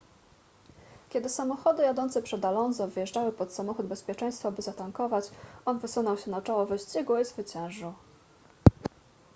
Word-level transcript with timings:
kiedy 1.09 1.29
samochody 1.29 1.83
jadące 1.83 2.21
przed 2.21 2.45
alonso 2.45 2.87
wjeżdżały 2.87 3.31
pod 3.31 3.53
samochód 3.53 3.87
bezpieczeństwa 3.87 4.51
by 4.51 4.61
zatankować 4.61 5.31
on 5.65 5.79
wysunął 5.79 6.17
się 6.17 6.31
na 6.31 6.41
czoło 6.41 6.65
wyścigu 6.65 7.17
i 7.19 7.25
zwyciężył 7.25 7.93